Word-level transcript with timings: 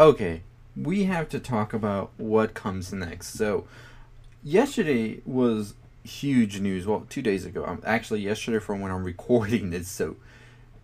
Okay, 0.00 0.40
we 0.74 1.04
have 1.04 1.28
to 1.28 1.38
talk 1.38 1.74
about 1.74 2.12
what 2.16 2.54
comes 2.54 2.90
next. 2.90 3.34
So, 3.34 3.66
yesterday 4.42 5.20
was 5.26 5.74
huge 6.04 6.58
news. 6.58 6.86
Well, 6.86 7.04
two 7.10 7.20
days 7.20 7.44
ago. 7.44 7.66
Um, 7.66 7.82
actually, 7.84 8.20
yesterday 8.22 8.60
from 8.60 8.80
when 8.80 8.90
I'm 8.90 9.04
recording 9.14 9.68
this. 9.68 9.88
So, 9.90 10.16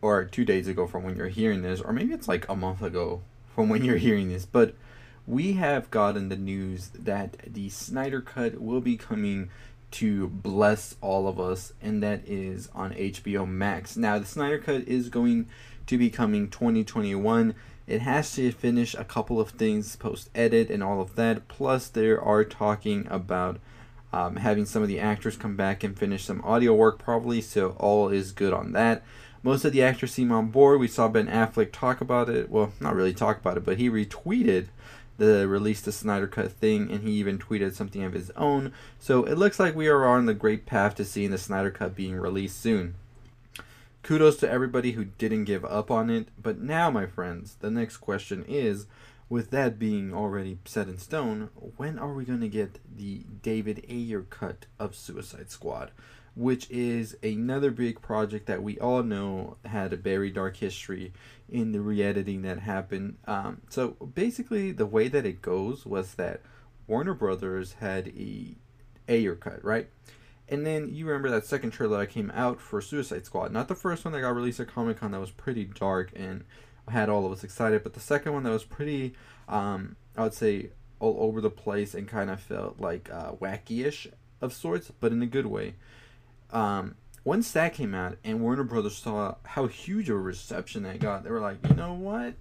or 0.03 0.27
two 0.27 0.45
days 0.45 0.69
ago 0.69 0.87
from 0.87 1.03
when 1.03 1.17
you're 1.17 1.29
hearing 1.29 1.63
this, 1.63 1.81
or 1.81 1.95
maybe 1.95 2.13
it's 2.13 2.29
like 2.29 2.47
a 2.47 2.55
month 2.55 2.83
ago 2.83 3.23
from 3.55 3.71
when 3.71 3.87
you're 3.87 3.97
hearing 3.97 4.29
this. 4.29 4.45
But 4.45 4.75
we 5.27 5.55
have 5.55 5.91
gotten 5.91 6.29
the 6.29 6.37
news 6.37 6.91
that 6.91 7.39
the 7.47 7.71
Snyder 7.71 8.21
Cut 8.21 8.61
will 8.61 8.83
be 8.83 8.99
coming 8.99 9.49
to 9.93 10.29
bless 10.29 10.95
all 11.01 11.27
of 11.27 11.41
us, 11.41 11.73
and 11.81 12.03
that 12.03 12.21
is 12.29 12.69
on 12.75 12.93
HBO 12.93 13.49
Max. 13.49 13.97
Now, 13.97 14.19
the 14.19 14.27
Snyder 14.27 14.59
Cut 14.59 14.83
is 14.87 15.09
going 15.09 15.47
to 15.87 15.97
be 15.97 16.11
coming 16.11 16.51
2021. 16.51 17.55
It 17.87 18.03
has 18.03 18.35
to 18.35 18.51
finish 18.51 18.95
a 18.95 19.05
couple 19.05 19.41
of 19.41 19.51
things 19.51 19.95
post 19.97 20.29
edit 20.35 20.71
and 20.71 20.83
all 20.83 21.01
of 21.01 21.15
that. 21.17 21.49
Plus, 21.49 21.89
they 21.89 22.09
are 22.09 22.45
talking 22.45 23.07
about 23.09 23.59
um, 24.13 24.37
having 24.37 24.67
some 24.67 24.83
of 24.83 24.89
the 24.89 25.01
actors 25.01 25.37
come 25.37 25.57
back 25.57 25.85
and 25.85 25.97
finish 25.97 26.25
some 26.25 26.43
audio 26.43 26.75
work, 26.75 26.99
probably. 26.99 27.41
So, 27.41 27.71
all 27.79 28.09
is 28.09 28.33
good 28.33 28.53
on 28.53 28.73
that. 28.73 29.03
Most 29.43 29.65
of 29.65 29.73
the 29.73 29.83
actors 29.83 30.13
seem 30.13 30.33
on 30.33 30.49
board. 30.49 30.81
We 30.81 30.89
saw 30.89 31.07
Ben 31.07 31.29
Affleck 31.29 31.71
talk 31.71 32.01
about 32.01 32.29
it. 32.29 32.51
Well, 32.51 32.73
not 32.81 32.97
really 32.97 33.15
talk 33.15 33.39
about 33.39 33.57
it, 33.57 33.65
but 33.65 33.79
he 33.79 33.89
retweeted 33.89 34.67
the 35.19 35.47
release 35.47 35.81
the 35.81 35.93
Snyder 35.93 36.27
Cut 36.27 36.53
thing, 36.53 36.91
and 36.91 37.03
he 37.03 37.13
even 37.13 37.39
tweeted 37.39 37.75
something 37.75 38.03
of 38.03 38.13
his 38.13 38.31
own. 38.31 38.73
So 38.99 39.25
it 39.25 39.39
looks 39.39 39.61
like 39.61 39.75
we 39.75 39.89
are 39.89 40.05
on 40.05 40.27
the 40.27 40.35
great 40.35 40.67
path 40.67 40.97
to 40.97 41.05
seeing 41.05 41.31
the 41.31 41.39
Snyder 41.39 41.71
Cut 41.71 41.95
being 41.95 42.17
released 42.17 42.61
soon. 42.61 42.97
Kudos 44.07 44.37
to 44.37 44.49
everybody 44.49 44.93
who 44.93 45.07
didn't 45.07 45.47
give 45.47 45.65
up 45.65 45.91
on 45.91 46.11
it. 46.11 46.29
But 46.41 46.61
now, 46.61 46.93
my 46.93 47.07
friends, 47.07 47.57
the 47.59 47.73
next 47.73 47.97
question 47.97 48.45
is 48.47 48.87
with 49.29 49.51
that 49.51 49.81
being 49.81 50.15
already 50.15 50.61
set 50.65 50.87
in 50.87 50.97
stone, 50.97 51.51
when 51.77 51.99
are 51.99 52.15
we 52.15 52.25
going 52.25 52.39
to 52.39 52.49
get 52.49 52.79
the 52.89 53.25
David 53.43 53.85
Ayer 53.91 54.23
cut 54.23 54.67
of 54.79 54.95
Suicide 54.95 55.51
Squad? 55.51 55.91
Which 56.37 56.71
is 56.71 57.17
another 57.21 57.73
big 57.73 58.01
project 58.01 58.47
that 58.47 58.63
we 58.63 58.79
all 58.79 59.03
know 59.03 59.57
had 59.65 59.93
a 59.93 59.97
very 59.97 60.31
dark 60.31 60.59
history 60.59 61.13
in 61.49 61.73
the 61.73 61.81
re-editing 61.81 62.43
that 62.43 62.61
happened. 62.61 63.17
Um, 63.27 63.63
so 63.71 63.97
basically, 64.15 64.71
the 64.71 64.87
way 64.87 65.09
that 65.09 65.27
it 65.27 65.43
goes 65.43 65.85
was 65.85 66.15
that 66.15 66.43
Warner 66.87 67.15
Brothers 67.15 67.73
had 67.81 68.13
a 68.17 68.55
Ayer 69.09 69.35
cut, 69.35 69.65
right? 69.65 69.89
And 70.49 70.65
then 70.65 70.89
you 70.93 71.07
remember 71.07 71.31
that 71.31 71.45
second 71.45 71.73
trailer 71.73 71.97
that 71.97 72.03
I 72.03 72.07
came 72.07 72.31
out 72.35 72.61
for 72.61 72.81
Suicide 72.81 73.27
Squad, 73.27 73.53
not 73.53 73.69
the 73.69 73.75
first 73.75 74.05
one 74.05 74.13
that 74.13 74.21
got 74.21 74.37
released 74.37 74.61
at 74.61 74.69
Comic 74.69 75.01
Con 75.01 75.11
that 75.11 75.21
was 75.21 75.33
pretty 75.33 75.65
dark 75.65 76.13
and 76.15 76.45
had 76.89 77.09
all 77.09 77.27
of 77.27 77.33
us 77.33 77.43
excited, 77.43 77.83
but 77.83 77.95
the 77.95 78.01
second 78.01 78.33
one 78.33 78.45
that 78.45 78.51
was 78.51 78.65
pretty, 78.65 79.15
um, 79.49 79.97
I 80.17 80.23
would 80.23 80.35
say, 80.35 80.71
all 81.01 81.17
over 81.19 81.41
the 81.41 81.51
place 81.51 81.95
and 81.95 82.07
kind 82.07 82.31
of 82.31 82.41
felt 82.41 82.81
like 82.81 83.11
uh, 83.13 83.33
wacky-ish 83.33 84.09
of 84.41 84.53
sorts, 84.53 84.93
but 85.01 85.13
in 85.13 85.21
a 85.21 85.27
good 85.27 85.47
way. 85.47 85.75
Um, 86.53 86.95
once 87.25 87.51
that 87.53 87.75
came 87.75 87.93
out 87.93 88.19
and 88.23 88.41
Warner 88.41 88.63
Brothers 88.63 88.97
saw 88.97 89.35
how 89.43 89.67
huge 89.67 90.09
a 90.09 90.15
reception 90.15 90.85
that 90.85 91.01
got, 91.01 91.25
they 91.25 91.31
were 91.31 91.41
like, 91.41 91.59
you 91.69 91.75
know 91.75 91.93
what? 91.95 92.35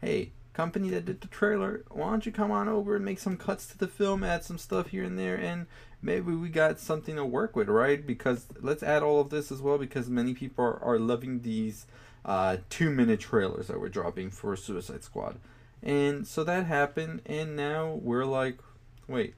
Hey, 0.00 0.32
company 0.54 0.88
that 0.90 1.04
did 1.04 1.20
the 1.20 1.26
trailer, 1.26 1.84
why 1.90 2.10
don't 2.10 2.24
you 2.24 2.32
come 2.32 2.50
on 2.50 2.68
over 2.68 2.96
and 2.96 3.04
make 3.04 3.18
some 3.18 3.36
cuts 3.36 3.66
to 3.66 3.76
the 3.76 3.88
film, 3.88 4.24
add 4.24 4.44
some 4.44 4.56
stuff 4.56 4.88
here 4.88 5.04
and 5.04 5.18
there, 5.18 5.36
and 5.36 5.66
maybe 6.00 6.32
we 6.32 6.48
got 6.48 6.78
something 6.78 7.16
to 7.16 7.24
work 7.24 7.54
with, 7.54 7.68
right? 7.68 8.06
Because 8.06 8.46
let's 8.60 8.82
add 8.82 9.02
all 9.02 9.20
of 9.20 9.30
this 9.30 9.52
as 9.52 9.60
well, 9.60 9.76
because 9.76 10.08
many 10.08 10.32
people 10.32 10.64
are, 10.64 10.82
are 10.82 10.98
loving 10.98 11.42
these 11.42 11.86
uh, 12.24 12.58
two 12.70 12.90
minute 12.90 13.20
trailers 13.20 13.66
that 13.66 13.80
we're 13.80 13.88
dropping 13.88 14.30
for 14.30 14.56
Suicide 14.56 15.04
Squad. 15.04 15.38
And 15.82 16.26
so 16.26 16.44
that 16.44 16.64
happened, 16.66 17.20
and 17.26 17.56
now 17.56 17.98
we're 18.00 18.24
like, 18.24 18.58
wait, 19.06 19.34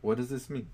what 0.00 0.18
does 0.18 0.28
this 0.28 0.48
mean? 0.48 0.68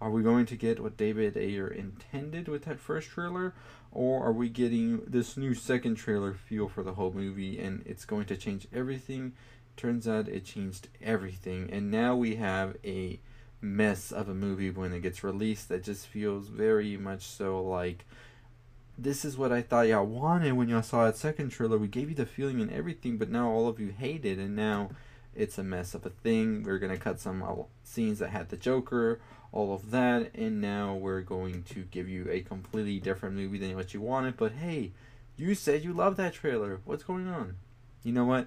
Are 0.00 0.10
we 0.10 0.22
going 0.22 0.46
to 0.46 0.56
get 0.56 0.80
what 0.80 0.96
David 0.96 1.36
Ayer 1.36 1.68
intended 1.68 2.48
with 2.48 2.64
that 2.64 2.80
first 2.80 3.08
trailer? 3.10 3.54
Or 3.92 4.24
are 4.24 4.32
we 4.32 4.48
getting 4.48 5.02
this 5.06 5.36
new 5.36 5.54
second 5.54 5.96
trailer 5.96 6.32
feel 6.32 6.68
for 6.68 6.82
the 6.82 6.94
whole 6.94 7.12
movie 7.12 7.58
and 7.58 7.82
it's 7.84 8.04
going 8.04 8.26
to 8.26 8.36
change 8.36 8.66
everything? 8.72 9.32
Turns 9.76 10.08
out 10.08 10.28
it 10.28 10.44
changed 10.44 10.88
everything. 11.02 11.68
And 11.70 11.90
now 11.90 12.16
we 12.16 12.36
have 12.36 12.76
a 12.84 13.20
mess 13.60 14.10
of 14.10 14.28
a 14.28 14.34
movie 14.34 14.70
when 14.70 14.92
it 14.92 15.02
gets 15.02 15.22
released 15.22 15.68
that 15.68 15.84
just 15.84 16.06
feels 16.06 16.48
very 16.48 16.96
much 16.96 17.22
so 17.22 17.62
like 17.62 18.06
this 18.96 19.24
is 19.24 19.36
what 19.36 19.52
I 19.52 19.62
thought 19.62 19.88
y'all 19.88 20.04
wanted 20.04 20.52
when 20.52 20.68
y'all 20.68 20.82
saw 20.82 21.06
that 21.06 21.16
second 21.16 21.50
trailer. 21.50 21.78
We 21.78 21.88
gave 21.88 22.10
you 22.10 22.14
the 22.14 22.26
feeling 22.26 22.60
and 22.60 22.70
everything, 22.70 23.16
but 23.16 23.30
now 23.30 23.48
all 23.48 23.66
of 23.66 23.80
you 23.80 23.88
hate 23.88 24.26
it, 24.26 24.38
and 24.38 24.54
now 24.54 24.90
it's 25.34 25.56
a 25.56 25.64
mess 25.64 25.94
of 25.94 26.04
a 26.04 26.10
thing. 26.10 26.62
We're 26.64 26.78
gonna 26.78 26.98
cut 26.98 27.18
some 27.18 27.42
scenes 27.82 28.18
that 28.18 28.28
had 28.28 28.50
the 28.50 28.58
Joker, 28.58 29.20
all 29.52 29.74
of 29.74 29.90
that, 29.90 30.30
and 30.34 30.60
now 30.60 30.94
we're 30.94 31.22
going 31.22 31.62
to 31.64 31.80
give 31.90 32.08
you 32.08 32.28
a 32.30 32.40
completely 32.40 33.00
different 33.00 33.34
movie 33.34 33.58
than 33.58 33.74
what 33.74 33.92
you 33.92 34.00
wanted. 34.00 34.36
But 34.36 34.52
hey, 34.52 34.92
you 35.36 35.54
said 35.54 35.82
you 35.82 35.92
love 35.92 36.16
that 36.16 36.34
trailer. 36.34 36.80
What's 36.84 37.02
going 37.02 37.26
on? 37.26 37.56
You 38.02 38.12
know 38.12 38.24
what? 38.24 38.46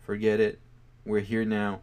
Forget 0.00 0.40
it. 0.40 0.60
We're 1.04 1.20
here 1.20 1.44
now. 1.44 1.80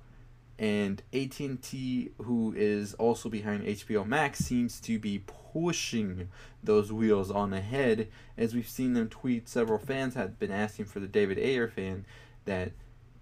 And 0.57 1.01
AT&T, 1.11 2.11
who 2.19 2.53
is 2.55 2.93
also 2.93 3.29
behind 3.29 3.65
HBO 3.65 4.05
Max, 4.05 4.39
seems 4.39 4.79
to 4.81 4.99
be 4.99 5.23
pushing 5.25 6.29
those 6.63 6.93
wheels 6.93 7.31
on 7.31 7.51
ahead. 7.51 8.07
As 8.37 8.53
we've 8.53 8.69
seen 8.69 8.93
them 8.93 9.09
tweet, 9.09 9.49
several 9.49 9.79
fans 9.79 10.13
have 10.13 10.37
been 10.37 10.51
asking 10.51 10.85
for 10.85 10.99
the 10.99 11.07
David 11.07 11.39
Ayer 11.39 11.67
fan 11.67 12.05
that 12.45 12.73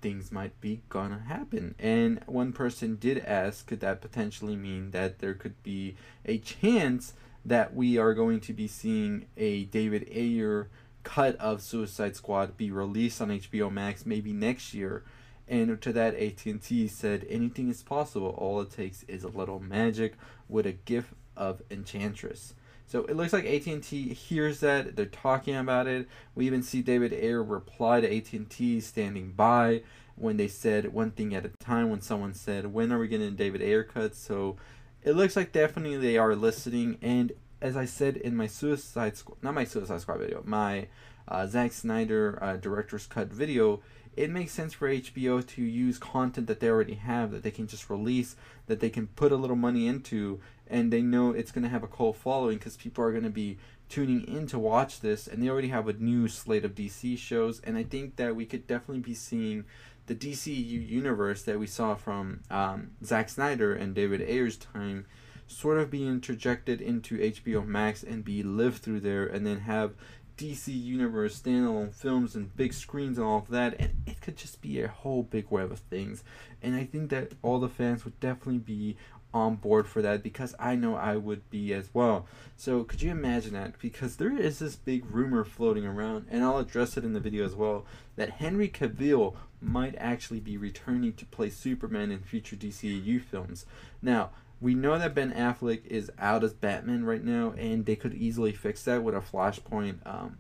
things 0.02 0.32
might 0.32 0.60
be 0.62 0.82
gonna 0.90 1.20
happen. 1.28 1.76
And 1.80 2.22
one 2.26 2.54
person 2.54 2.96
did 2.96 3.20
ask, 3.20 3.68
could 3.68 3.80
that 3.82 4.02
potentially 4.02 4.56
mean 4.56 4.92
that 4.92 5.20
there 5.20 5.34
could 5.34 5.62
be 5.64 5.96
a 6.26 6.38
chance 6.38 7.14
that 7.46 7.74
we 7.74 7.98
are 7.98 8.14
going 8.14 8.40
to 8.42 8.54
be 8.54 8.68
seeing 8.68 9.26
a 9.38 9.66
David 9.66 10.08
Ayer 10.12 10.70
cut 11.04 11.36
of 11.38 11.62
Suicide 11.62 12.16
Squad 12.16 12.58
be 12.58 12.72
released 12.72 13.22
on 13.22 13.30
HBO 13.30 13.72
Max 13.72 14.06
maybe 14.06 14.34
next 14.34 14.74
year? 14.74 15.04
And 15.48 15.82
to 15.82 15.94
that, 15.94 16.16
AT&T 16.16 16.88
said 16.90 17.26
anything 17.28 17.70
is 17.70 17.82
possible. 17.82 18.36
All 18.38 18.62
it 18.62 18.70
takes 18.70 19.04
is 19.04 19.24
a 19.24 19.30
little 19.30 19.60
magic 19.60 20.14
with 20.48 20.68
a 20.68 20.74
gift 20.74 21.14
of 21.36 21.64
Enchantress. 21.72 22.54
So 22.90 23.06
it 23.06 23.16
looks 23.16 23.34
like 23.34 23.46
AT&T 23.46 24.16
hears 24.16 24.62
that 24.62 24.96
they're 24.96 25.06
talking 25.06 25.56
about 25.56 25.86
it. 25.86 26.08
We 26.34 26.48
even 26.48 26.64
see 26.64 26.82
David 26.82 27.14
Ayer 27.14 27.44
reply 27.44 28.02
to 28.02 28.18
AT&T 28.18 28.82
standing 28.82 29.32
by 29.34 29.84
when 30.16 30.38
they 30.38 30.48
said 30.48 30.92
one 30.92 31.12
thing 31.12 31.36
at 31.36 31.46
a 31.46 31.50
time. 31.50 31.92
When 31.92 32.02
someone 32.02 32.34
said, 32.34 32.74
"When 32.74 32.92
are 32.92 32.98
we 32.98 33.08
getting 33.08 33.36
David 33.36 33.62
Ayer 33.62 33.84
cuts?" 33.84 34.18
So 34.18 34.58
it 35.04 35.12
looks 35.12 35.36
like 35.36 35.52
definitely 35.52 35.98
they 35.98 36.18
are 36.18 36.36
listening. 36.36 36.98
And 37.00 37.34
as 37.62 37.78
I 37.78 37.86
said 37.86 38.18
in 38.18 38.36
my 38.36 38.48
Suicide 38.48 39.16
Squad, 39.16 39.38
not 39.44 39.54
my 39.54 39.66
Suicide 39.66 40.02
Squad 40.02 40.22
video, 40.22 40.42
my 40.44 40.88
uh, 41.28 41.46
Zack 41.46 41.74
Snyder 41.74 42.40
uh, 42.42 42.58
director's 42.58 43.06
cut 43.06 43.28
video, 43.28 43.82
it 44.20 44.30
makes 44.30 44.52
sense 44.52 44.74
for 44.74 44.90
HBO 44.90 45.48
to 45.48 45.62
use 45.62 45.98
content 45.98 46.48
that 46.48 46.60
they 46.60 46.68
already 46.68 46.96
have 46.96 47.32
that 47.32 47.42
they 47.42 47.52
can 47.52 47.68
just 47.68 47.90
release, 47.90 48.36
that 48.68 48.82
they 48.82 48.90
can 48.90 49.08
put 49.08 49.32
a 49.32 49.38
little 49.38 49.56
money 49.56 49.88
into, 49.88 50.42
and 50.68 50.92
they 50.92 51.02
know 51.02 51.32
it's 51.32 51.54
going 51.54 51.64
to 51.64 51.70
have 51.70 51.84
a 51.84 51.88
cult 51.88 52.18
following 52.18 52.58
because 52.58 52.76
people 52.76 53.02
are 53.02 53.12
going 53.12 53.24
to 53.24 53.30
be 53.30 53.58
tuning 53.88 54.28
in 54.28 54.46
to 54.46 54.60
watch 54.60 55.00
this 55.00 55.26
and 55.26 55.42
they 55.42 55.50
already 55.50 55.70
have 55.70 55.88
a 55.88 55.94
new 55.94 56.28
slate 56.28 56.66
of 56.66 56.76
DC 56.76 57.18
shows 57.18 57.60
and 57.62 57.76
I 57.76 57.84
think 57.84 58.18
that 58.18 58.36
we 58.36 58.46
could 58.46 58.68
definitely 58.68 59.02
be 59.02 59.16
seeing 59.16 59.66
the 60.06 60.14
DCU 60.14 60.88
universe 60.88 61.42
that 61.44 61.58
we 61.58 61.66
saw 61.66 61.96
from 61.96 62.42
um, 62.52 62.92
Zack 63.04 63.30
Snyder 63.30 63.74
and 63.74 63.96
David 63.96 64.22
Ayer's 64.22 64.58
time 64.58 65.08
sort 65.48 65.80
of 65.80 65.90
be 65.90 66.08
interjected 66.08 66.82
into 66.82 67.18
HBO 67.18 67.66
Max 67.66 68.04
and 68.04 68.24
be 68.24 68.44
lived 68.44 68.84
through 68.84 69.00
there 69.00 69.26
and 69.26 69.48
then 69.48 69.62
have 69.62 69.96
DC 70.40 70.68
Universe 70.68 71.42
standalone 71.42 71.94
films 71.94 72.34
and 72.34 72.56
big 72.56 72.72
screens 72.72 73.18
and 73.18 73.28
all 73.28 73.40
of 73.40 73.50
that, 73.50 73.76
and 73.78 73.92
it 74.08 74.22
could 74.22 74.38
just 74.38 74.62
be 74.62 74.82
a 74.82 74.88
whole 74.88 75.22
big 75.22 75.48
web 75.50 75.70
of 75.70 75.80
things. 75.80 76.24
And 76.62 76.78
I 76.78 76.86
think 76.86 77.10
that 77.10 77.34
all 77.42 77.60
the 77.60 77.68
fans 77.68 78.06
would 78.06 78.18
definitely 78.22 78.60
be 78.60 78.96
on 79.34 79.56
board 79.56 79.86
for 79.86 80.02
that 80.02 80.24
because 80.24 80.56
I 80.58 80.76
know 80.76 80.96
I 80.96 81.18
would 81.18 81.50
be 81.50 81.74
as 81.74 81.90
well. 81.94 82.26
So 82.56 82.86
could 82.86 83.02
you 83.02 83.12
imagine 83.12 83.54
that? 83.54 83.78
Because 83.80 84.16
there 84.16 84.36
is 84.36 84.60
this 84.60 84.78
big 84.78 85.06
rumor 85.12 85.44
floating 85.44 85.86
around, 85.86 86.28
and 86.32 86.42
I'll 86.42 86.58
address 86.58 86.96
it 86.96 87.04
in 87.04 87.12
the 87.12 87.20
video 87.20 87.44
as 87.44 87.54
well, 87.54 87.86
that 88.16 88.32
Henry 88.32 88.70
Cavill 88.70 89.36
might 89.62 89.96
actually 89.98 90.40
be 90.40 90.56
returning 90.56 91.12
to 91.14 91.26
play 91.26 91.50
Superman 91.50 92.12
in 92.12 92.20
future 92.20 92.56
DCEU 92.56 93.22
films. 93.22 93.66
Now, 94.02 94.30
we 94.62 94.76
know 94.76 94.98
that 94.98 95.16
Ben 95.16 95.32
Affleck 95.32 95.86
is 95.86 96.12
out 96.20 96.44
as 96.44 96.54
Batman 96.54 97.06
right 97.06 97.24
now, 97.24 97.54
and 97.58 97.86
they 97.86 97.96
could 97.96 98.14
easily 98.14 98.52
fix 98.52 98.84
that 98.84 99.04
with 99.04 99.16
a 99.16 99.22
Flashpoint 99.22 100.06
um, 100.06 100.40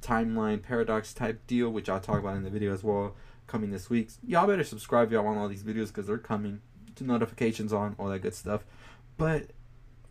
timeline 0.00 0.62
paradox 0.62 1.12
type 1.12 1.46
deal, 1.46 1.70
which 1.70 1.88
I'll 1.88 2.00
talk 2.00 2.18
about 2.18 2.36
in 2.36 2.42
the 2.42 2.50
video 2.50 2.72
as 2.72 2.82
well, 2.82 3.14
coming 3.46 3.70
this 3.70 3.90
week. 3.90 4.10
Y'all 4.26 4.46
better 4.46 4.64
subscribe 4.64 5.12
y'all 5.12 5.24
want 5.24 5.38
all 5.38 5.48
these 5.48 5.62
videos 5.62 5.88
because 5.88 6.06
they're 6.06 6.18
coming 6.18 6.60
To 6.96 7.04
notifications 7.04 7.72
on, 7.72 7.96
all 7.98 8.08
that 8.08 8.20
good 8.20 8.34
stuff. 8.34 8.64
But 9.16 9.50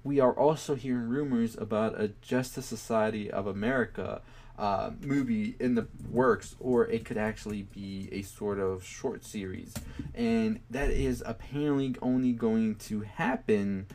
we 0.03 0.19
are 0.19 0.33
also 0.33 0.75
hearing 0.75 1.09
rumors 1.09 1.57
about 1.57 1.99
a 1.99 2.09
Justice 2.21 2.65
Society 2.65 3.29
of 3.29 3.47
America 3.47 4.21
uh, 4.59 4.91
movie 5.01 5.55
in 5.59 5.75
the 5.75 5.87
works, 6.11 6.55
or 6.59 6.85
it 6.87 7.05
could 7.05 7.17
actually 7.17 7.63
be 7.63 8.09
a 8.11 8.21
sort 8.21 8.59
of 8.59 8.83
short 8.83 9.23
series. 9.23 9.73
And 10.13 10.59
that 10.69 10.89
is 10.91 11.23
apparently 11.25 11.95
only 12.01 12.33
going 12.33 12.75
to 12.75 13.01
happen 13.01 13.87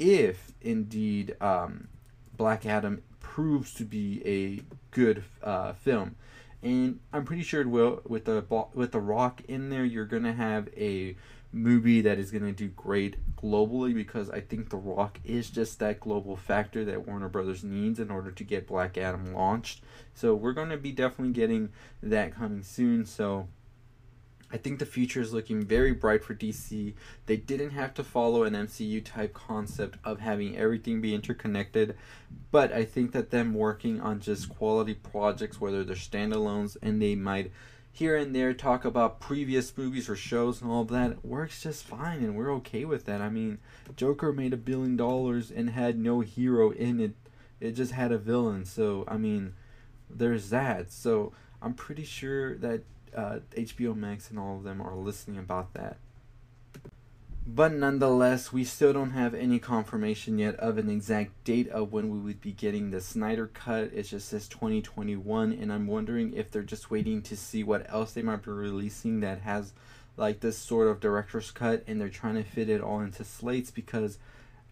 if 0.00 0.52
indeed 0.60 1.36
um, 1.40 1.88
Black 2.36 2.66
Adam 2.66 3.02
proves 3.20 3.72
to 3.74 3.84
be 3.84 4.20
a 4.26 4.62
good 4.90 5.22
uh, 5.42 5.74
film. 5.74 6.16
And 6.62 6.98
I'm 7.12 7.24
pretty 7.24 7.42
sure 7.42 7.60
it 7.60 7.68
will. 7.68 8.02
With 8.06 8.24
the 8.24 8.44
with 8.74 8.92
the 8.92 9.00
Rock 9.00 9.42
in 9.48 9.70
there, 9.70 9.84
you're 9.84 10.04
gonna 10.04 10.34
have 10.34 10.68
a 10.76 11.16
movie 11.52 12.00
that 12.00 12.18
is 12.18 12.30
going 12.30 12.44
to 12.44 12.52
do 12.52 12.68
great 12.68 13.16
globally 13.36 13.94
because 13.94 14.30
I 14.30 14.40
think 14.40 14.70
The 14.70 14.76
Rock 14.76 15.18
is 15.24 15.50
just 15.50 15.78
that 15.80 16.00
global 16.00 16.36
factor 16.36 16.84
that 16.84 17.06
Warner 17.06 17.28
Brothers 17.28 17.64
needs 17.64 17.98
in 17.98 18.10
order 18.10 18.30
to 18.30 18.44
get 18.44 18.66
Black 18.66 18.96
Adam 18.96 19.32
launched. 19.32 19.82
So 20.14 20.34
we're 20.34 20.52
going 20.52 20.68
to 20.70 20.76
be 20.76 20.92
definitely 20.92 21.32
getting 21.32 21.70
that 22.02 22.34
coming 22.34 22.62
soon. 22.62 23.04
So 23.04 23.48
I 24.52 24.56
think 24.56 24.78
the 24.78 24.86
future 24.86 25.20
is 25.20 25.32
looking 25.32 25.62
very 25.62 25.92
bright 25.92 26.24
for 26.24 26.34
DC. 26.34 26.94
They 27.26 27.36
didn't 27.36 27.70
have 27.70 27.94
to 27.94 28.04
follow 28.04 28.42
an 28.42 28.54
MCU 28.54 29.04
type 29.04 29.32
concept 29.32 29.98
of 30.04 30.20
having 30.20 30.56
everything 30.56 31.00
be 31.00 31.14
interconnected, 31.14 31.96
but 32.50 32.72
I 32.72 32.84
think 32.84 33.12
that 33.12 33.30
them 33.30 33.54
working 33.54 34.00
on 34.00 34.18
just 34.18 34.48
quality 34.48 34.94
projects, 34.94 35.60
whether 35.60 35.84
they're 35.84 35.94
standalones 35.94 36.76
and 36.82 37.00
they 37.00 37.14
might 37.14 37.52
here 37.92 38.16
and 38.16 38.34
there 38.34 38.54
talk 38.54 38.84
about 38.84 39.20
previous 39.20 39.76
movies 39.76 40.08
or 40.08 40.16
shows 40.16 40.62
and 40.62 40.70
all 40.70 40.84
that 40.84 41.24
works 41.24 41.62
just 41.62 41.84
fine 41.84 42.18
and 42.18 42.36
we're 42.36 42.52
okay 42.54 42.84
with 42.84 43.04
that. 43.06 43.20
I 43.20 43.28
mean, 43.28 43.58
Joker 43.96 44.32
made 44.32 44.52
a 44.52 44.58
billion 44.58 44.96
dollars 44.96 45.50
and 45.50 45.70
had 45.70 45.98
no 45.98 46.20
hero 46.20 46.70
in 46.70 47.00
it. 47.00 47.14
It 47.60 47.72
just 47.72 47.92
had 47.92 48.12
a 48.12 48.18
villain. 48.18 48.64
So, 48.64 49.04
I 49.06 49.16
mean, 49.16 49.54
there's 50.08 50.50
that. 50.50 50.92
So, 50.92 51.32
I'm 51.62 51.74
pretty 51.74 52.04
sure 52.04 52.56
that 52.56 52.82
uh, 53.14 53.40
HBO 53.54 53.94
Max 53.94 54.30
and 54.30 54.38
all 54.38 54.56
of 54.56 54.62
them 54.64 54.80
are 54.80 54.94
listening 54.94 55.38
about 55.38 55.74
that. 55.74 55.98
But 57.46 57.72
nonetheless, 57.72 58.52
we 58.52 58.64
still 58.64 58.92
don't 58.92 59.10
have 59.10 59.34
any 59.34 59.58
confirmation 59.58 60.38
yet 60.38 60.56
of 60.56 60.78
an 60.78 60.90
exact 60.90 61.42
date 61.42 61.68
of 61.70 61.92
when 61.92 62.10
we 62.10 62.18
would 62.18 62.40
be 62.40 62.52
getting 62.52 62.90
the 62.90 63.00
Snyder 63.00 63.46
Cut. 63.48 63.90
It 63.94 64.04
just 64.04 64.28
says 64.28 64.46
2021, 64.46 65.52
and 65.52 65.72
I'm 65.72 65.86
wondering 65.86 66.34
if 66.34 66.50
they're 66.50 66.62
just 66.62 66.90
waiting 66.90 67.22
to 67.22 67.36
see 67.36 67.64
what 67.64 67.90
else 67.90 68.12
they 68.12 68.22
might 68.22 68.42
be 68.42 68.50
releasing 68.50 69.20
that 69.20 69.40
has 69.40 69.72
like 70.16 70.40
this 70.40 70.58
sort 70.58 70.88
of 70.88 71.00
director's 71.00 71.50
cut, 71.50 71.82
and 71.86 72.00
they're 72.00 72.08
trying 72.10 72.34
to 72.34 72.44
fit 72.44 72.68
it 72.68 72.82
all 72.82 73.00
into 73.00 73.24
slates 73.24 73.70
because 73.70 74.18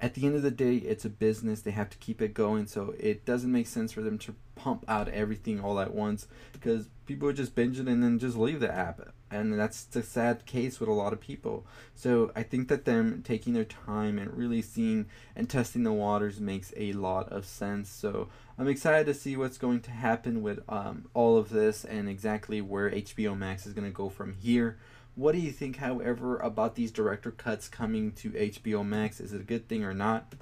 at 0.01 0.15
the 0.15 0.27
end 0.27 0.37
of 0.37 0.43
the 0.43 0.51
day, 0.51 0.77
it's 0.77 1.05
a 1.05 1.11
business. 1.11 1.63
They 1.63 1.73
have 1.73 1.91
to 1.91 1.99
keep 1.99 2.23
it 2.23 2.35
going, 2.35 2.67
so 2.67 2.95
it 3.01 3.25
doesn't 3.25 3.51
make 3.51 3.67
sense 3.67 3.93
for 3.93 4.03
them 4.03 4.19
to 4.19 4.35
pump 4.55 4.85
out 4.87 5.09
everything 5.09 5.61
all 5.61 5.81
at 5.81 5.95
once 5.95 6.29
because 6.53 6.89
people 7.07 7.27
would 7.27 7.37
just 7.37 7.55
binge 7.55 7.81
it 7.81 7.89
and 7.89 8.03
then 8.03 8.19
just 8.19 8.37
leave 8.37 8.61
the 8.61 8.73
app. 8.73 9.01
And 9.31 9.59
that's 9.59 9.85
the 9.85 10.03
sad 10.03 10.47
case 10.47 10.81
with 10.81 10.89
a 10.89 10.93
lot 10.93 11.13
of 11.13 11.21
people. 11.21 11.67
So 11.95 12.33
I 12.35 12.43
think 12.43 12.69
that 12.69 12.85
them 12.85 13.23
taking 13.23 13.53
their 13.53 13.65
time 13.65 14.19
and 14.19 14.35
really 14.35 14.63
seeing 14.63 15.07
and 15.37 15.49
testing 15.49 15.83
the 15.83 15.93
waters 15.93 16.41
makes 16.41 16.73
a 16.77 16.93
lot 16.93 17.31
of 17.31 17.45
sense. 17.45 17.91
So 17.91 18.29
I'm 18.59 18.69
excited 18.69 19.07
to 19.07 19.15
see 19.15 19.37
what's 19.37 19.59
going 19.59 19.81
to 19.81 19.91
happen 19.91 20.43
with 20.43 20.61
um, 20.69 21.07
all 21.13 21.37
of 21.37 21.51
this 21.51 21.85
and 21.85 22.09
exactly 22.09 22.61
where 22.61 22.91
HBO 22.91 23.37
Max 23.37 23.67
is 23.67 23.75
going 23.75 23.87
to 23.87 23.95
go 23.95 24.09
from 24.09 24.35
here. 24.35 24.79
What 25.15 25.33
do 25.33 25.41
you 25.41 25.51
think, 25.51 25.79
however, 25.79 26.39
about 26.39 26.77
these 26.77 26.93
director 26.93 27.33
cuts 27.33 27.69
coming 27.69 28.13
to 28.13 28.31
HBO 28.31 28.87
Max? 28.87 29.21
Is 29.21 29.33
it 29.33 29.41
a 29.41 29.45
good 29.45 29.69
thing 29.69 29.83
or 29.83 29.93
not? 29.93 30.33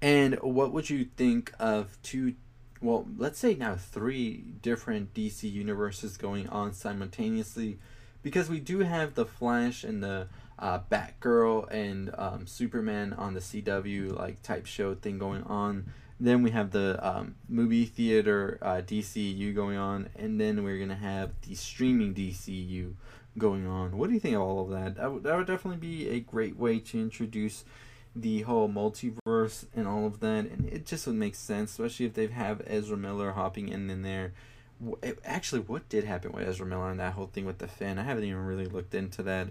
And 0.00 0.34
what 0.42 0.72
would 0.72 0.90
you 0.90 1.06
think 1.16 1.52
of 1.58 1.96
two, 2.02 2.34
well, 2.80 3.06
let's 3.16 3.38
say 3.38 3.54
now 3.54 3.76
three 3.76 4.44
different 4.62 5.14
DC 5.14 5.50
universes 5.50 6.16
going 6.16 6.48
on 6.48 6.72
simultaneously? 6.72 7.78
Because 8.22 8.48
we 8.48 8.60
do 8.60 8.80
have 8.80 9.14
the 9.14 9.24
Flash 9.24 9.84
and 9.84 10.02
the 10.02 10.28
uh, 10.58 10.80
Batgirl 10.90 11.70
and 11.70 12.14
um, 12.18 12.46
Superman 12.46 13.12
on 13.12 13.34
the 13.34 13.40
CW 13.40 14.16
like 14.16 14.42
type 14.42 14.66
show 14.66 14.94
thing 14.94 15.18
going 15.18 15.42
on. 15.44 15.92
Then 16.20 16.42
we 16.42 16.50
have 16.50 16.72
the 16.72 16.98
um, 17.06 17.36
movie 17.48 17.84
theater 17.84 18.58
uh, 18.60 18.82
DCU 18.84 19.54
going 19.54 19.76
on, 19.76 20.08
and 20.16 20.40
then 20.40 20.64
we're 20.64 20.78
gonna 20.78 20.96
have 20.96 21.30
the 21.46 21.54
streaming 21.54 22.12
DCU 22.12 22.94
going 23.38 23.68
on. 23.68 23.96
What 23.96 24.08
do 24.08 24.14
you 24.14 24.20
think 24.20 24.34
of 24.34 24.42
all 24.42 24.64
of 24.64 24.70
that? 24.70 24.96
That 24.96 25.12
would, 25.12 25.22
that 25.22 25.36
would 25.36 25.46
definitely 25.46 25.78
be 25.78 26.08
a 26.08 26.18
great 26.18 26.56
way 26.56 26.80
to 26.80 27.00
introduce 27.00 27.64
the 28.20 28.42
whole 28.42 28.68
multiverse 28.68 29.64
and 29.74 29.86
all 29.86 30.06
of 30.06 30.20
that, 30.20 30.46
and 30.46 30.68
it 30.70 30.86
just 30.86 31.06
would 31.06 31.16
make 31.16 31.34
sense, 31.34 31.70
especially 31.70 32.06
if 32.06 32.14
they 32.14 32.26
have 32.26 32.62
Ezra 32.66 32.96
Miller 32.96 33.32
hopping 33.32 33.68
in 33.68 33.88
in 33.90 34.02
there. 34.02 34.32
Actually, 35.24 35.62
what 35.62 35.88
did 35.88 36.04
happen 36.04 36.32
with 36.32 36.48
Ezra 36.48 36.66
Miller 36.66 36.90
and 36.90 37.00
that 37.00 37.14
whole 37.14 37.26
thing 37.26 37.44
with 37.44 37.58
the 37.58 37.68
Finn? 37.68 37.98
I 37.98 38.04
haven't 38.04 38.24
even 38.24 38.44
really 38.44 38.66
looked 38.66 38.94
into 38.94 39.22
that, 39.24 39.48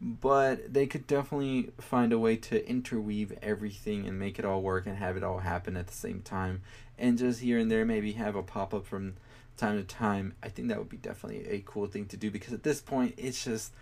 but 0.00 0.72
they 0.72 0.86
could 0.86 1.06
definitely 1.06 1.70
find 1.78 2.12
a 2.12 2.18
way 2.18 2.36
to 2.36 2.68
interweave 2.68 3.36
everything 3.42 4.06
and 4.06 4.18
make 4.18 4.38
it 4.38 4.44
all 4.44 4.62
work 4.62 4.86
and 4.86 4.96
have 4.96 5.16
it 5.16 5.24
all 5.24 5.38
happen 5.38 5.76
at 5.76 5.86
the 5.86 5.94
same 5.94 6.20
time, 6.20 6.62
and 6.98 7.18
just 7.18 7.40
here 7.40 7.58
and 7.58 7.70
there 7.70 7.84
maybe 7.84 8.12
have 8.12 8.36
a 8.36 8.42
pop 8.42 8.74
up 8.74 8.86
from 8.86 9.14
time 9.56 9.76
to 9.76 9.84
time, 9.84 10.34
I 10.42 10.48
think 10.48 10.68
that 10.68 10.78
would 10.78 10.88
be 10.88 10.96
definitely 10.96 11.46
a 11.48 11.62
cool 11.66 11.86
thing 11.86 12.06
to 12.06 12.16
do 12.16 12.30
because 12.30 12.54
at 12.54 12.62
this 12.62 12.80
point 12.80 13.14
it's 13.18 13.44
just 13.44 13.72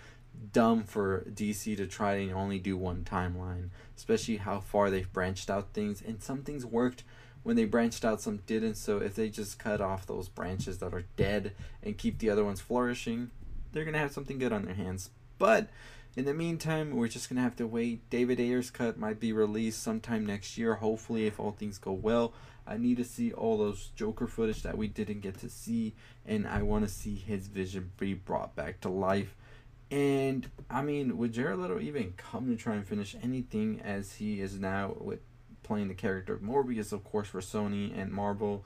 dumb 0.52 0.84
for 0.84 1.26
DC 1.32 1.76
to 1.76 1.86
try 1.86 2.14
and 2.14 2.32
only 2.32 2.58
do 2.58 2.76
one 2.76 3.04
timeline, 3.04 3.70
especially 3.96 4.36
how 4.36 4.60
far 4.60 4.90
they've 4.90 5.12
branched 5.12 5.50
out 5.50 5.72
things. 5.72 6.02
And 6.02 6.22
some 6.22 6.42
things 6.42 6.64
worked 6.64 7.04
when 7.42 7.56
they 7.56 7.64
branched 7.64 8.04
out 8.04 8.20
some 8.20 8.38
didn't. 8.46 8.74
So 8.76 8.98
if 8.98 9.14
they 9.14 9.28
just 9.28 9.58
cut 9.58 9.80
off 9.80 10.06
those 10.06 10.28
branches 10.28 10.78
that 10.78 10.94
are 10.94 11.04
dead 11.16 11.52
and 11.82 11.98
keep 11.98 12.18
the 12.18 12.30
other 12.30 12.44
ones 12.44 12.60
flourishing 12.60 13.30
they're 13.76 13.84
going 13.84 13.92
to 13.94 14.00
have 14.00 14.12
something 14.12 14.38
good 14.38 14.54
on 14.54 14.64
their 14.64 14.74
hands. 14.74 15.10
But 15.38 15.68
in 16.16 16.24
the 16.24 16.32
meantime 16.32 16.96
we're 16.96 17.08
just 17.08 17.28
going 17.28 17.36
to 17.36 17.42
have 17.42 17.56
to 17.56 17.66
wait. 17.66 18.08
David 18.08 18.40
ayer's 18.40 18.70
cut 18.70 18.98
might 18.98 19.20
be 19.20 19.34
released 19.34 19.82
sometime 19.82 20.24
next 20.24 20.56
year 20.56 20.76
hopefully 20.76 21.26
if 21.26 21.38
all 21.38 21.52
things 21.52 21.76
go 21.76 21.92
well. 21.92 22.32
I 22.66 22.78
need 22.78 22.96
to 22.96 23.04
see 23.04 23.32
all 23.32 23.58
those 23.58 23.90
Joker 23.94 24.26
footage 24.26 24.62
that 24.62 24.78
we 24.78 24.88
didn't 24.88 25.20
get 25.20 25.38
to 25.40 25.48
see, 25.48 25.94
and 26.24 26.48
I 26.48 26.62
want 26.62 26.84
to 26.84 26.92
see 26.92 27.14
his 27.14 27.46
vision 27.46 27.92
be 27.96 28.14
brought 28.14 28.56
back 28.56 28.80
to 28.80 28.88
life. 28.88 29.36
And 29.90 30.50
I 30.68 30.82
mean, 30.82 31.16
would 31.16 31.32
Jared 31.32 31.58
Leto 31.58 31.78
even 31.80 32.14
come 32.16 32.48
to 32.48 32.56
try 32.56 32.74
and 32.74 32.86
finish 32.86 33.14
anything 33.22 33.80
as 33.84 34.14
he 34.16 34.40
is 34.40 34.58
now 34.58 34.96
with 34.98 35.20
playing 35.62 35.88
the 35.88 35.94
character 35.94 36.34
of 36.34 36.40
Morbius, 36.40 36.92
of 36.92 37.04
course, 37.04 37.28
for 37.28 37.40
Sony 37.40 37.96
and 37.96 38.10
Marvel? 38.12 38.64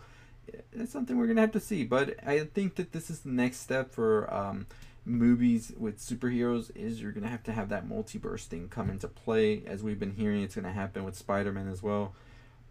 It's 0.72 0.92
something 0.92 1.18
we're 1.18 1.26
gonna 1.26 1.42
have 1.42 1.52
to 1.52 1.60
see. 1.60 1.84
But 1.84 2.16
I 2.26 2.40
think 2.40 2.76
that 2.76 2.92
this 2.92 3.10
is 3.10 3.20
the 3.20 3.30
next 3.30 3.60
step 3.60 3.92
for 3.92 4.32
um, 4.32 4.66
movies 5.04 5.72
with 5.76 5.98
superheroes. 5.98 6.74
Is 6.74 7.02
you're 7.02 7.12
gonna 7.12 7.28
have 7.28 7.44
to 7.44 7.52
have 7.52 7.68
that 7.68 7.88
multiverse 7.88 8.46
thing 8.46 8.68
come 8.68 8.88
into 8.88 9.06
play, 9.06 9.62
as 9.66 9.82
we've 9.82 10.00
been 10.00 10.14
hearing. 10.14 10.42
It's 10.42 10.54
gonna 10.54 10.72
happen 10.72 11.04
with 11.04 11.16
Spider 11.16 11.52
Man 11.52 11.68
as 11.68 11.82
well. 11.82 12.14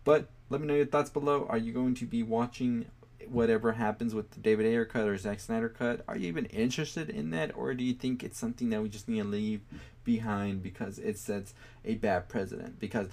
But 0.03 0.29
let 0.49 0.59
me 0.59 0.65
know 0.67 0.75
your 0.75 0.87
thoughts 0.87 1.11
below. 1.11 1.45
Are 1.47 1.57
you 1.57 1.71
going 1.71 1.93
to 1.95 2.05
be 2.05 2.23
watching 2.23 2.85
whatever 3.27 3.73
happens 3.73 4.15
with 4.15 4.31
the 4.31 4.39
David 4.39 4.65
Ayer 4.65 4.85
cut 4.85 5.07
or 5.07 5.17
Zack 5.17 5.39
Snyder 5.39 5.69
cut? 5.69 6.03
Are 6.07 6.17
you 6.17 6.27
even 6.27 6.45
interested 6.45 7.09
in 7.09 7.31
that, 7.31 7.55
or 7.55 7.73
do 7.73 7.83
you 7.83 7.93
think 7.93 8.23
it's 8.23 8.39
something 8.39 8.69
that 8.69 8.81
we 8.81 8.89
just 8.89 9.07
need 9.07 9.21
to 9.21 9.27
leave 9.27 9.61
behind 10.03 10.63
because 10.63 10.99
it 10.99 11.17
sets 11.17 11.53
a 11.85 11.95
bad 11.95 12.29
precedent? 12.29 12.79
Because, 12.79 13.07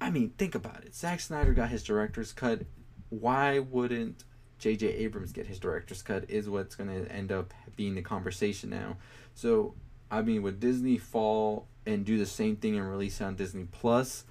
I 0.00 0.10
mean, 0.10 0.30
think 0.38 0.54
about 0.54 0.84
it. 0.84 0.94
Zack 0.94 1.20
Snyder 1.20 1.52
got 1.52 1.70
his 1.70 1.82
director's 1.82 2.32
cut. 2.32 2.62
Why 3.10 3.58
wouldn't 3.58 4.24
J.J. 4.58 4.86
Abrams 4.86 5.32
get 5.32 5.46
his 5.46 5.58
director's 5.58 6.02
cut? 6.02 6.28
Is 6.28 6.48
what's 6.48 6.74
going 6.74 6.90
to 6.90 7.10
end 7.12 7.32
up 7.32 7.52
being 7.76 7.94
the 7.94 8.02
conversation 8.02 8.70
now. 8.70 8.96
So, 9.34 9.74
I 10.10 10.22
mean, 10.22 10.42
would 10.42 10.60
Disney 10.60 10.98
fall 10.98 11.66
and 11.86 12.04
do 12.04 12.18
the 12.18 12.26
same 12.26 12.56
thing 12.56 12.76
and 12.76 12.90
release 12.90 13.20
it 13.20 13.24
on 13.24 13.36
Disney 13.36 13.64
Plus, 13.70 14.24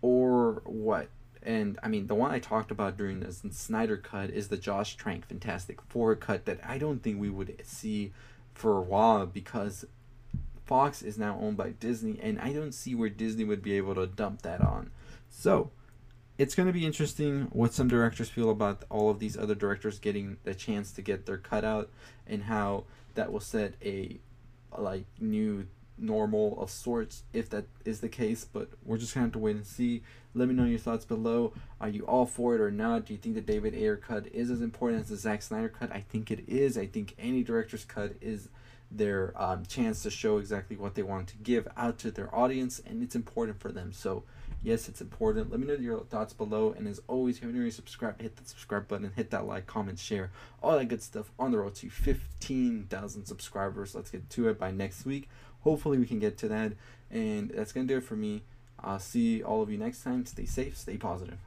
or 0.00 0.62
what? 0.64 1.08
And 1.44 1.78
I 1.82 1.88
mean, 1.88 2.06
the 2.06 2.14
one 2.14 2.30
I 2.30 2.38
talked 2.38 2.70
about 2.70 2.96
during 2.96 3.20
the 3.20 3.32
Snyder 3.32 3.96
cut 3.96 4.30
is 4.30 4.48
the 4.48 4.56
Josh 4.56 4.96
Trank 4.96 5.26
Fantastic 5.26 5.80
Four 5.82 6.14
cut 6.14 6.44
that 6.44 6.60
I 6.64 6.78
don't 6.78 7.02
think 7.02 7.20
we 7.20 7.30
would 7.30 7.60
see 7.64 8.12
for 8.54 8.78
a 8.78 8.82
while 8.82 9.26
because 9.26 9.84
Fox 10.64 11.02
is 11.02 11.18
now 11.18 11.38
owned 11.40 11.56
by 11.56 11.70
Disney, 11.70 12.18
and 12.22 12.40
I 12.40 12.52
don't 12.52 12.72
see 12.72 12.94
where 12.94 13.08
Disney 13.08 13.44
would 13.44 13.62
be 13.62 13.76
able 13.76 13.94
to 13.96 14.06
dump 14.06 14.42
that 14.42 14.60
on. 14.60 14.90
So 15.28 15.70
it's 16.38 16.54
going 16.54 16.68
to 16.68 16.72
be 16.72 16.86
interesting 16.86 17.48
what 17.52 17.74
some 17.74 17.88
directors 17.88 18.28
feel 18.28 18.50
about 18.50 18.84
all 18.88 19.10
of 19.10 19.18
these 19.18 19.36
other 19.36 19.54
directors 19.54 19.98
getting 19.98 20.38
the 20.44 20.54
chance 20.54 20.92
to 20.92 21.02
get 21.02 21.26
their 21.26 21.38
cut 21.38 21.64
out 21.64 21.90
and 22.26 22.44
how 22.44 22.84
that 23.14 23.32
will 23.32 23.40
set 23.40 23.74
a 23.82 24.18
like 24.76 25.04
new 25.20 25.66
normal 26.02 26.60
of 26.60 26.70
sorts 26.70 27.22
if 27.32 27.48
that 27.48 27.64
is 27.84 28.00
the 28.00 28.08
case 28.08 28.44
but 28.44 28.68
we're 28.84 28.98
just 28.98 29.14
gonna 29.14 29.26
have 29.26 29.32
to 29.32 29.38
wait 29.38 29.56
and 29.56 29.66
see 29.66 30.02
let 30.34 30.48
me 30.48 30.54
know 30.54 30.64
your 30.64 30.78
thoughts 30.78 31.04
below 31.04 31.52
are 31.80 31.88
you 31.88 32.04
all 32.06 32.26
for 32.26 32.54
it 32.54 32.60
or 32.60 32.70
not 32.70 33.06
do 33.06 33.12
you 33.12 33.18
think 33.18 33.34
the 33.34 33.40
david 33.40 33.74
ayer 33.74 33.96
cut 33.96 34.26
is 34.32 34.50
as 34.50 34.60
important 34.60 35.00
as 35.00 35.08
the 35.08 35.16
Zack 35.16 35.42
snyder 35.42 35.68
cut 35.68 35.90
i 35.92 36.00
think 36.00 36.30
it 36.30 36.48
is 36.48 36.76
i 36.76 36.86
think 36.86 37.14
any 37.18 37.42
director's 37.42 37.84
cut 37.84 38.14
is 38.20 38.48
their 38.96 39.32
um, 39.36 39.64
chance 39.66 40.02
to 40.02 40.10
show 40.10 40.38
exactly 40.38 40.76
what 40.76 40.94
they 40.94 41.02
want 41.02 41.28
to 41.28 41.36
give 41.36 41.66
out 41.76 41.98
to 41.98 42.10
their 42.10 42.34
audience, 42.34 42.80
and 42.84 43.02
it's 43.02 43.14
important 43.14 43.58
for 43.58 43.72
them. 43.72 43.92
So, 43.92 44.24
yes, 44.62 44.88
it's 44.88 45.00
important. 45.00 45.50
Let 45.50 45.60
me 45.60 45.66
know 45.66 45.74
your 45.74 46.00
thoughts 46.00 46.32
below, 46.32 46.74
and 46.76 46.86
as 46.86 47.00
always, 47.08 47.36
if 47.36 47.42
you 47.42 47.48
haven't 47.48 47.60
already 47.60 47.72
subscribed, 47.72 48.20
hit 48.20 48.36
that 48.36 48.48
subscribe 48.48 48.88
button, 48.88 49.10
hit 49.14 49.30
that 49.30 49.46
like, 49.46 49.66
comment, 49.66 49.98
share, 49.98 50.30
all 50.62 50.78
that 50.78 50.86
good 50.86 51.02
stuff 51.02 51.30
on 51.38 51.52
the 51.52 51.58
road 51.58 51.74
to 51.76 51.90
15,000 51.90 53.24
subscribers. 53.24 53.94
Let's 53.94 54.10
get 54.10 54.28
to 54.30 54.48
it 54.48 54.58
by 54.58 54.70
next 54.70 55.04
week. 55.04 55.28
Hopefully, 55.62 55.98
we 55.98 56.06
can 56.06 56.18
get 56.18 56.38
to 56.38 56.48
that, 56.48 56.72
and 57.10 57.50
that's 57.50 57.72
gonna 57.72 57.86
do 57.86 57.98
it 57.98 58.04
for 58.04 58.16
me. 58.16 58.42
I'll 58.80 58.98
see 58.98 59.42
all 59.42 59.62
of 59.62 59.70
you 59.70 59.78
next 59.78 60.02
time. 60.02 60.26
Stay 60.26 60.46
safe, 60.46 60.76
stay 60.76 60.96
positive. 60.96 61.38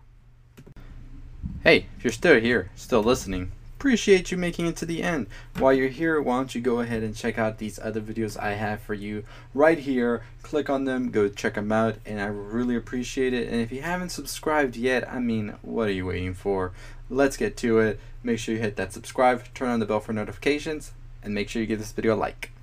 Hey, 1.63 1.87
if 1.97 2.03
you're 2.03 2.13
still 2.13 2.39
here, 2.39 2.69
still 2.75 3.03
listening, 3.03 3.51
appreciate 3.77 4.31
you 4.31 4.37
making 4.37 4.67
it 4.67 4.75
to 4.77 4.85
the 4.85 5.03
end. 5.03 5.27
While 5.57 5.73
you're 5.73 5.89
here, 5.89 6.21
why 6.21 6.37
don't 6.37 6.55
you 6.55 6.61
go 6.61 6.79
ahead 6.79 7.03
and 7.03 7.15
check 7.15 7.37
out 7.37 7.57
these 7.57 7.77
other 7.77 8.01
videos 8.01 8.39
I 8.39 8.53
have 8.53 8.81
for 8.81 8.93
you 8.93 9.25
right 9.53 9.77
here. 9.77 10.23
Click 10.43 10.69
on 10.69 10.85
them, 10.85 11.11
go 11.11 11.27
check 11.27 11.55
them 11.55 11.71
out, 11.71 11.97
and 12.05 12.21
I 12.21 12.25
really 12.25 12.75
appreciate 12.75 13.33
it. 13.33 13.47
And 13.49 13.61
if 13.61 13.71
you 13.71 13.81
haven't 13.81 14.09
subscribed 14.09 14.75
yet, 14.75 15.11
I 15.11 15.19
mean, 15.19 15.55
what 15.61 15.89
are 15.89 15.91
you 15.91 16.05
waiting 16.05 16.33
for? 16.33 16.71
Let's 17.09 17.37
get 17.37 17.57
to 17.57 17.79
it. 17.79 17.99
Make 18.23 18.39
sure 18.39 18.55
you 18.55 18.61
hit 18.61 18.75
that 18.77 18.93
subscribe, 18.93 19.43
turn 19.53 19.69
on 19.69 19.79
the 19.79 19.85
bell 19.85 19.99
for 19.99 20.13
notifications, 20.13 20.93
and 21.21 21.33
make 21.33 21.49
sure 21.49 21.61
you 21.61 21.67
give 21.67 21.79
this 21.79 21.91
video 21.91 22.15
a 22.15 22.17
like. 22.17 22.54